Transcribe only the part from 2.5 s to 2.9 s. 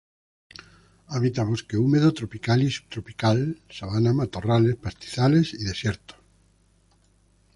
y